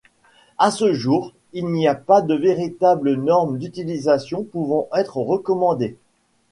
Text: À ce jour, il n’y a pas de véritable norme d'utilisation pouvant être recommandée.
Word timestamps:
À 0.57 0.71
ce 0.71 0.93
jour, 0.93 1.31
il 1.53 1.67
n’y 1.67 1.87
a 1.87 1.93
pas 1.93 2.23
de 2.23 2.33
véritable 2.33 3.13
norme 3.13 3.59
d'utilisation 3.59 4.43
pouvant 4.43 4.87
être 4.95 5.17
recommandée. 5.17 5.95